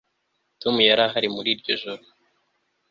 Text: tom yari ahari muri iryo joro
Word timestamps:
tom 0.61 0.75
yari 0.89 1.01
ahari 1.07 1.27
muri 1.35 1.49
iryo 1.55 1.73
joro 1.81 2.03